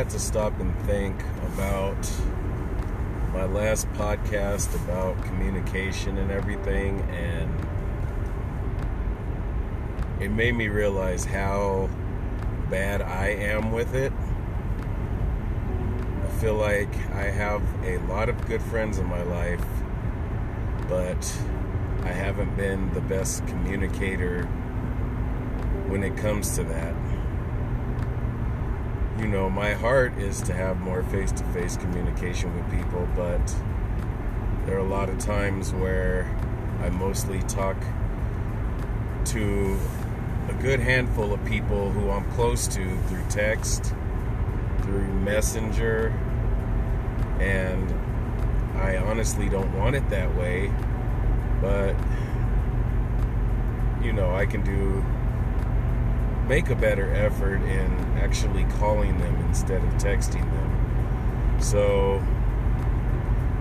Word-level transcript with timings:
had 0.00 0.08
to 0.08 0.18
stop 0.18 0.58
and 0.60 0.74
think 0.86 1.14
about 1.52 2.10
my 3.34 3.44
last 3.44 3.86
podcast 3.92 4.74
about 4.82 5.22
communication 5.24 6.16
and 6.16 6.30
everything, 6.30 7.02
and 7.10 7.54
it 10.22 10.30
made 10.30 10.54
me 10.54 10.68
realize 10.68 11.26
how 11.26 11.90
bad 12.70 13.02
I 13.02 13.26
am 13.26 13.72
with 13.72 13.94
it. 13.94 14.10
I 16.24 16.28
feel 16.40 16.54
like 16.54 16.96
I 17.12 17.24
have 17.24 17.62
a 17.84 17.98
lot 18.10 18.30
of 18.30 18.46
good 18.46 18.62
friends 18.62 18.96
in 18.96 19.04
my 19.04 19.22
life, 19.22 19.66
but 20.88 21.30
I 22.04 22.12
haven't 22.12 22.56
been 22.56 22.90
the 22.94 23.02
best 23.02 23.46
communicator 23.46 24.44
when 25.88 26.02
it 26.02 26.16
comes 26.16 26.56
to 26.56 26.64
that. 26.64 26.94
You 29.20 29.28
know, 29.28 29.50
my 29.50 29.74
heart 29.74 30.16
is 30.16 30.40
to 30.42 30.54
have 30.54 30.80
more 30.80 31.02
face 31.02 31.30
to 31.32 31.44
face 31.52 31.76
communication 31.76 32.56
with 32.56 32.70
people, 32.70 33.06
but 33.14 33.54
there 34.64 34.76
are 34.76 34.78
a 34.78 34.88
lot 34.88 35.10
of 35.10 35.18
times 35.18 35.74
where 35.74 36.26
I 36.80 36.88
mostly 36.88 37.40
talk 37.40 37.76
to 39.26 39.78
a 40.48 40.54
good 40.54 40.80
handful 40.80 41.34
of 41.34 41.44
people 41.44 41.90
who 41.90 42.08
I'm 42.08 42.24
close 42.30 42.66
to 42.68 42.96
through 43.08 43.24
text, 43.28 43.94
through 44.80 45.06
Messenger, 45.12 46.14
and 47.40 47.92
I 48.76 48.96
honestly 48.96 49.50
don't 49.50 49.70
want 49.78 49.96
it 49.96 50.08
that 50.08 50.34
way, 50.34 50.72
but 51.60 51.94
you 54.02 54.14
know, 54.14 54.34
I 54.34 54.46
can 54.46 54.62
do 54.62 55.04
make 56.50 56.68
a 56.68 56.74
better 56.74 57.14
effort 57.14 57.62
in 57.62 58.18
actually 58.18 58.64
calling 58.80 59.16
them 59.18 59.36
instead 59.46 59.80
of 59.84 59.90
texting 59.90 60.42
them. 60.50 61.60
So 61.60 62.20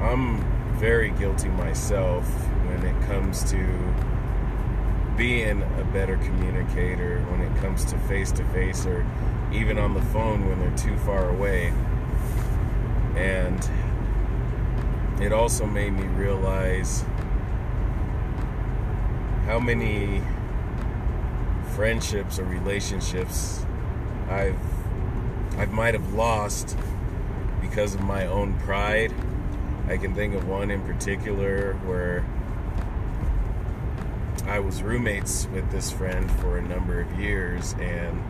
I'm 0.02 0.44
very 0.80 1.12
guilty 1.12 1.50
myself 1.50 2.28
when 2.66 2.84
it 2.84 3.00
comes 3.06 3.44
to 3.52 3.94
being 5.16 5.62
a 5.62 5.84
better 5.94 6.18
communicator 6.18 7.20
when 7.30 7.42
it 7.42 7.56
comes 7.62 7.86
to 7.86 7.98
face 8.08 8.32
to 8.32 8.44
face 8.46 8.88
or 8.88 9.06
even 9.54 9.78
on 9.78 9.94
the 9.94 10.02
phone 10.06 10.50
when 10.50 10.60
they're 10.60 10.76
too 10.76 10.98
far 11.06 11.30
away. 11.30 11.72
And 13.16 13.70
it 15.22 15.32
also 15.32 15.68
made 15.68 15.92
me 15.92 16.06
realize 16.06 17.04
how 19.46 19.60
many 19.60 20.24
friendships 21.80 22.40
or 22.40 22.44
relationships 22.44 23.66
I've 24.28 24.60
I 25.58 25.66
might 25.68 25.94
have 25.94 26.14
lost 26.14 26.78
because 27.62 27.96
of 27.96 28.02
my 28.02 28.26
own 28.26 28.60
pride. 28.60 29.14
I 29.88 29.96
can 29.96 30.14
think 30.14 30.36
of 30.36 30.46
one 30.46 30.72
in 30.72 30.82
particular 30.82 31.76
where 31.86 32.26
I 34.46 34.60
was 34.60 34.84
roommates 34.84 35.48
with 35.54 35.72
this 35.72 35.90
friend 35.90 36.30
for 36.42 36.58
a 36.58 36.62
number 36.62 37.00
of 37.00 37.18
years 37.18 37.76
and 37.80 38.22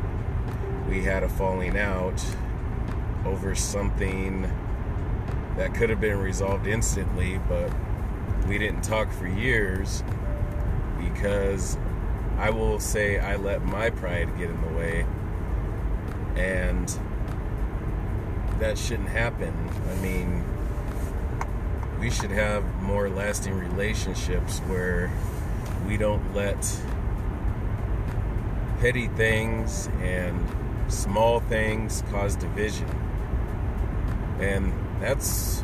we 0.88 1.02
had 1.02 1.24
a 1.24 1.30
falling 1.30 1.76
out 1.76 2.24
over 3.26 3.56
something 3.56 4.44
that 5.58 5.74
could 5.74 5.90
have 5.90 6.00
been 6.00 6.20
resolved 6.20 6.68
instantly, 6.68 7.40
but 7.50 7.74
we 8.48 8.60
didn't 8.60 8.84
talk 8.84 9.12
for 9.12 9.26
years 9.26 10.04
because 11.00 11.80
I 12.40 12.52
will 12.52 12.80
say 12.80 13.20
I 13.20 13.36
let 13.36 13.66
my 13.66 13.90
pride 13.90 14.38
get 14.38 14.50
in 14.50 14.62
the 14.62 14.70
way, 14.70 15.06
and 16.38 16.88
that 18.60 18.78
shouldn't 18.78 19.10
happen. 19.10 19.54
I 19.90 19.96
mean, 19.96 20.46
we 22.00 22.10
should 22.10 22.32
have 22.32 22.64
more 22.82 23.10
lasting 23.10 23.56
relationships 23.56 24.60
where 24.60 25.12
we 25.86 25.98
don't 25.98 26.34
let 26.34 26.58
petty 28.80 29.10
things 29.10 29.90
and 30.02 30.40
small 30.88 31.42
things 31.42 32.04
cause 32.10 32.38
division. 32.38 32.90
And 34.40 34.72
that's 35.02 35.60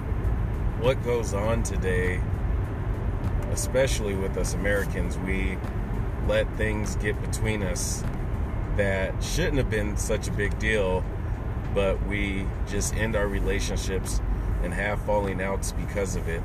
what 0.81 1.01
goes 1.05 1.33
on 1.33 1.63
today, 1.63 2.21
especially 3.51 4.13
with 4.13 4.35
us 4.35 4.53
Americans. 4.53 5.17
We 5.17 5.57
let 6.27 6.51
things 6.57 6.95
get 6.97 7.19
between 7.21 7.63
us 7.63 8.03
that 8.77 9.23
shouldn't 9.23 9.57
have 9.57 9.69
been 9.69 9.95
such 9.95 10.27
a 10.27 10.31
big 10.31 10.57
deal, 10.59 11.03
but 11.73 12.03
we 12.07 12.47
just 12.67 12.95
end 12.95 13.15
our 13.15 13.27
relationships 13.27 14.21
and 14.63 14.73
have 14.73 15.01
falling 15.01 15.41
outs 15.41 15.71
because 15.71 16.15
of 16.15 16.27
it. 16.27 16.41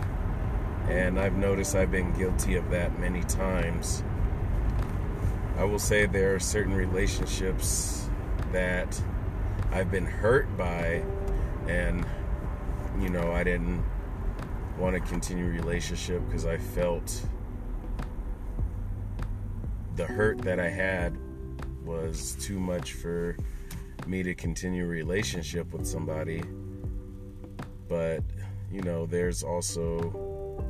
And 0.88 1.18
I've 1.18 1.36
noticed 1.36 1.74
I've 1.74 1.90
been 1.90 2.12
guilty 2.12 2.56
of 2.56 2.70
that 2.70 2.98
many 2.98 3.22
times. 3.22 4.02
I 5.56 5.64
will 5.64 5.78
say 5.78 6.06
there 6.06 6.34
are 6.34 6.40
certain 6.40 6.74
relationships 6.74 8.08
that 8.52 9.00
I've 9.72 9.90
been 9.90 10.06
hurt 10.06 10.56
by, 10.56 11.02
and 11.68 12.04
you 12.98 13.08
know, 13.08 13.32
I 13.32 13.44
didn't 13.44 13.84
want 14.78 14.94
to 14.94 15.00
continue 15.00 15.44
relationship 15.44 16.24
because 16.26 16.46
I 16.46 16.56
felt 16.56 17.22
the 19.96 20.06
hurt 20.06 20.38
that 20.38 20.58
I 20.60 20.68
had 20.68 21.16
was 21.84 22.36
too 22.40 22.58
much 22.58 22.92
for 22.94 23.36
me 24.06 24.22
to 24.22 24.34
continue 24.34 24.84
a 24.84 24.88
relationship 24.88 25.72
with 25.72 25.86
somebody. 25.86 26.42
But, 27.88 28.22
you 28.70 28.82
know, 28.82 29.06
there's 29.06 29.42
also 29.42 30.64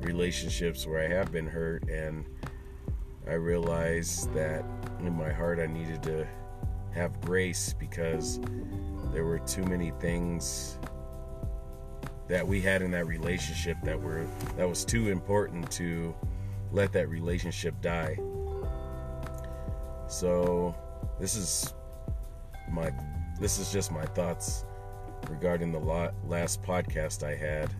relationships 0.00 0.86
where 0.86 1.00
I 1.00 1.08
have 1.08 1.32
been 1.32 1.46
hurt 1.46 1.88
and 1.88 2.26
I 3.26 3.34
realized 3.34 4.32
that 4.34 4.64
in 5.00 5.16
my 5.16 5.32
heart 5.32 5.58
I 5.58 5.66
needed 5.66 6.02
to 6.04 6.26
have 6.92 7.20
grace 7.22 7.74
because 7.78 8.38
there 9.12 9.24
were 9.24 9.38
too 9.40 9.64
many 9.64 9.92
things 10.00 10.78
that 12.28 12.46
we 12.46 12.60
had 12.60 12.82
in 12.82 12.90
that 12.90 13.06
relationship 13.06 13.76
that 13.84 14.00
were 14.00 14.26
that 14.56 14.68
was 14.68 14.84
too 14.84 15.08
important 15.08 15.70
to 15.72 16.14
let 16.72 16.92
that 16.92 17.08
relationship 17.08 17.80
die. 17.80 18.18
So 20.06 20.74
this 21.18 21.36
is 21.36 21.74
my 22.70 22.92
this 23.40 23.58
is 23.58 23.72
just 23.72 23.90
my 23.90 24.04
thoughts 24.04 24.64
regarding 25.28 25.72
the 25.72 26.12
last 26.26 26.62
podcast 26.62 27.22
I 27.22 27.34
had, 27.34 27.74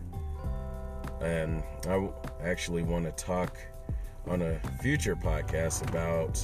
and 1.21 1.63
I 1.87 2.09
actually 2.43 2.83
want 2.83 3.05
to 3.05 3.11
talk 3.11 3.57
on 4.27 4.41
a 4.41 4.59
future 4.81 5.15
podcast 5.15 5.87
about 5.87 6.43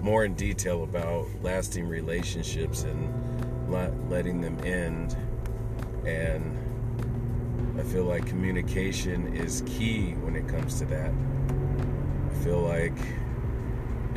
more 0.00 0.24
in 0.24 0.34
detail 0.34 0.84
about 0.84 1.26
lasting 1.42 1.86
relationships 1.86 2.84
and 2.84 3.70
letting 4.10 4.40
them 4.40 4.58
end. 4.64 5.16
And 6.06 6.56
I 7.78 7.82
feel 7.82 8.04
like 8.04 8.26
communication 8.26 9.34
is 9.34 9.62
key 9.66 10.12
when 10.22 10.36
it 10.36 10.46
comes 10.48 10.78
to 10.80 10.84
that. 10.86 11.12
I 12.30 12.34
feel 12.44 12.60
like 12.60 12.98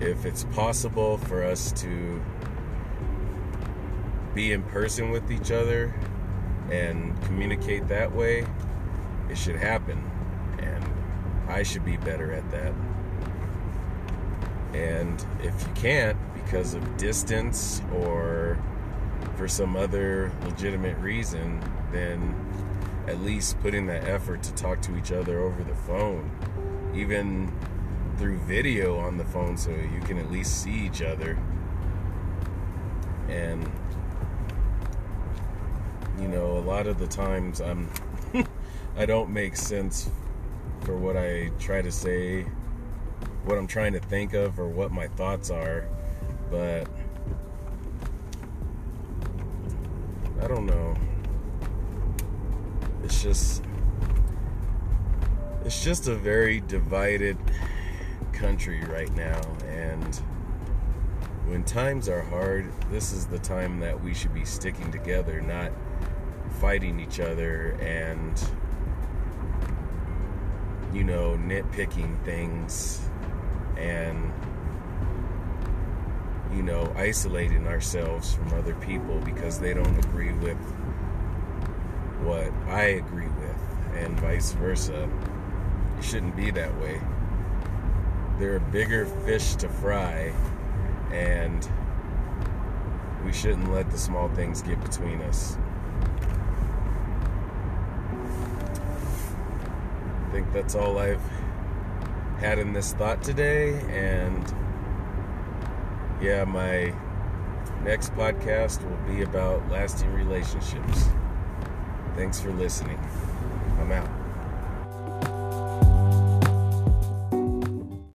if 0.04 0.26
it's 0.26 0.44
possible 0.46 1.18
for 1.18 1.44
us 1.44 1.72
to 1.82 2.22
be 4.34 4.52
in 4.52 4.64
person 4.64 5.12
with 5.12 5.32
each 5.32 5.52
other 5.52 5.94
and 6.70 7.20
communicate 7.24 7.88
that 7.88 8.14
way, 8.14 8.46
it 9.30 9.38
should 9.38 9.56
happen. 9.56 10.04
And 10.60 10.84
I 11.48 11.64
should 11.64 11.86
be 11.86 11.98
better 11.98 12.34
at 12.34 12.50
that. 12.52 12.74
And 14.74 15.26
if 15.42 15.54
you 15.62 15.74
can't, 15.76 16.18
because 16.34 16.74
of 16.74 16.98
distance 16.98 17.82
or 17.96 18.58
for 19.36 19.48
some 19.48 19.76
other 19.76 20.32
legitimate 20.44 20.98
reason, 20.98 21.64
then 21.92 22.36
at 23.08 23.22
least 23.22 23.60
put 23.62 23.74
in 23.74 23.86
the 23.86 24.02
effort 24.10 24.42
to 24.44 24.54
talk 24.54 24.82
to 24.82 24.98
each 24.98 25.12
other 25.12 25.40
over 25.40 25.64
the 25.64 25.76
phone. 25.76 26.30
Even 26.96 27.52
through 28.24 28.38
video 28.38 28.98
on 29.00 29.18
the 29.18 29.26
phone 29.26 29.58
so 29.58 29.70
you 29.70 30.00
can 30.06 30.18
at 30.18 30.32
least 30.32 30.64
see 30.64 30.86
each 30.86 31.02
other. 31.02 31.38
And 33.28 33.70
you 36.18 36.30
know, 36.30 36.58
a 36.58 36.64
lot 36.64 36.88
of 36.88 37.00
the 37.00 37.08
times 37.08 37.60
I'm 37.60 37.90
I 38.96 39.06
don't 39.06 39.30
make 39.30 39.58
sense 39.58 40.10
for 40.86 40.96
what 40.96 41.18
I 41.18 41.52
try 41.60 41.82
to 41.82 41.92
say, 41.92 42.44
what 43.44 43.58
I'm 43.58 43.68
trying 43.68 43.92
to 43.92 44.00
think 44.00 44.32
of 44.32 44.58
or 44.58 44.70
what 44.70 44.94
my 44.94 45.08
thoughts 45.10 45.50
are, 45.50 45.86
but 46.50 46.88
I 50.42 50.48
don't 50.48 50.66
know. 50.66 50.96
It's 53.04 53.22
just 53.22 53.66
it's 55.66 55.84
just 55.84 56.08
a 56.08 56.16
very 56.16 56.62
divided 56.62 57.38
country 58.32 58.82
right 58.86 59.14
now, 59.16 59.42
and 59.68 60.16
when 61.46 61.64
times 61.64 62.08
are 62.08 62.22
hard, 62.22 62.72
this 62.90 63.12
is 63.12 63.26
the 63.26 63.40
time 63.40 63.80
that 63.82 64.02
we 64.02 64.14
should 64.14 64.34
be 64.34 64.46
sticking 64.46 64.92
together, 64.92 65.42
not 65.42 65.72
fighting 66.62 67.00
each 67.00 67.20
other 67.20 67.72
and, 67.82 68.42
you 70.94 71.04
know, 71.04 71.38
nitpicking 71.38 72.24
things 72.24 73.02
and, 73.78 74.32
you 76.56 76.64
know, 76.64 76.94
isolating 76.96 77.68
ourselves 77.68 78.34
from 78.36 78.54
other 78.54 78.76
people 78.76 79.20
because 79.20 79.60
they 79.60 79.74
don't 79.74 79.98
agree 80.06 80.32
with 80.34 80.58
what 82.24 82.54
I 82.68 82.84
agree 82.84 83.28
with, 83.28 83.96
and 83.96 84.18
vice 84.20 84.54
versa. 84.54 85.10
It 85.98 86.04
shouldn't 86.04 86.36
be 86.38 86.52
that 86.52 86.74
way. 86.80 87.02
There 88.40 88.56
are 88.56 88.60
bigger 88.60 89.06
fish 89.26 89.56
to 89.56 89.70
fry 89.70 90.34
and 91.12 91.70
we 93.24 93.32
shouldn't 93.32 93.72
let 93.72 93.90
the 93.92 93.98
small 93.98 94.28
things 94.30 94.62
get 94.62 94.82
between 94.84 95.22
us. 95.22 95.58
I 100.28 100.32
think 100.32 100.52
that's 100.52 100.76
all 100.76 100.98
I've 100.98 101.22
had 102.40 102.60
in 102.60 102.74
this 102.74 102.94
thought 102.94 103.24
today, 103.24 103.80
and 103.90 104.44
yeah, 106.22 106.44
my 106.44 106.94
next 107.84 108.14
podcast 108.16 108.84
will 108.84 109.16
be 109.16 109.22
about 109.22 109.70
lasting 109.70 110.12
relationships. 110.14 111.08
Thanks 112.16 112.42
for 112.42 112.52
listening. 112.52 113.00
I'm 113.80 113.92
out. 113.92 114.23